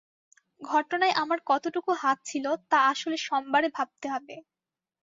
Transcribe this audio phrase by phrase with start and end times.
[0.61, 4.35] ঘটনায় আমার কতোটুকু হাত ছিল তা আসলে সোমবারে ভাবতে হবে।